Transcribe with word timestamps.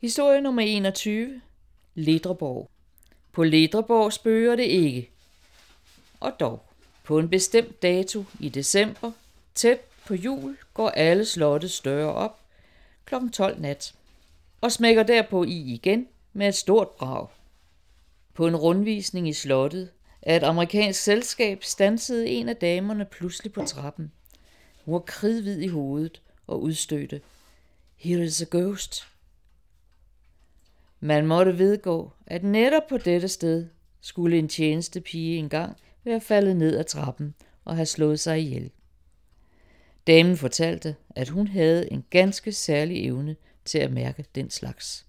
Historie 0.00 0.40
nummer 0.40 0.62
21. 0.62 1.40
Ledreborg. 1.94 2.70
På 3.32 3.44
Ledreborg 3.44 4.12
spøger 4.12 4.56
det 4.56 4.62
ikke. 4.62 5.10
Og 6.20 6.32
dog, 6.40 6.62
på 7.04 7.18
en 7.18 7.28
bestemt 7.28 7.82
dato 7.82 8.24
i 8.40 8.48
december, 8.48 9.12
tæt 9.54 9.80
på 10.06 10.14
jul, 10.14 10.56
går 10.74 10.88
alle 10.90 11.24
slotte 11.24 11.68
større 11.68 12.12
op 12.12 12.40
kl. 13.04 13.14
12 13.32 13.60
nat 13.60 13.94
og 14.60 14.72
smækker 14.72 15.02
derpå 15.02 15.44
i 15.44 15.74
igen 15.74 16.06
med 16.32 16.48
et 16.48 16.54
stort 16.54 16.90
brag. 16.90 17.28
På 18.34 18.46
en 18.46 18.56
rundvisning 18.56 19.28
i 19.28 19.32
slottet 19.32 19.90
af 20.22 20.36
et 20.36 20.42
amerikansk 20.42 21.02
selskab 21.02 21.64
stansede 21.64 22.28
en 22.28 22.48
af 22.48 22.56
damerne 22.56 23.04
pludselig 23.04 23.52
på 23.52 23.64
trappen. 23.64 24.12
Hun 24.84 24.92
var 24.92 24.98
kridhvid 24.98 25.60
i 25.60 25.68
hovedet 25.68 26.20
og 26.46 26.62
udstødte. 26.62 27.20
Here 27.96 28.24
is 28.24 28.42
a 28.42 28.46
ghost. 28.50 29.06
Man 31.00 31.26
måtte 31.26 31.58
vedgå, 31.58 32.12
at 32.26 32.44
netop 32.44 32.82
på 32.88 32.98
dette 32.98 33.28
sted 33.28 33.66
skulle 34.00 34.38
en 34.38 34.48
tjenestepige 34.48 35.36
engang 35.36 35.76
være 36.04 36.20
faldet 36.20 36.56
ned 36.56 36.76
ad 36.76 36.84
trappen 36.84 37.34
og 37.64 37.76
have 37.76 37.86
slået 37.86 38.20
sig 38.20 38.40
ihjel. 38.40 38.70
Damen 40.06 40.36
fortalte, 40.36 40.96
at 41.10 41.28
hun 41.28 41.48
havde 41.48 41.92
en 41.92 42.04
ganske 42.10 42.52
særlig 42.52 43.06
evne 43.06 43.36
til 43.64 43.78
at 43.78 43.92
mærke 43.92 44.24
den 44.34 44.50
slags. 44.50 45.05